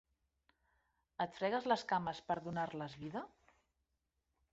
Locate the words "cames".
1.91-2.21